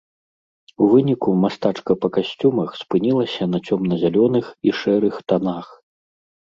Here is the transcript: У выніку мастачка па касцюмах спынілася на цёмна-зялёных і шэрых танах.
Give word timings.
У 0.85 0.87
выніку 0.93 1.29
мастачка 1.43 1.91
па 2.05 2.11
касцюмах 2.15 2.69
спынілася 2.81 3.43
на 3.53 3.57
цёмна-зялёных 3.69 4.45
і 4.71 4.79
шэрых 4.83 5.15
танах. 5.33 5.67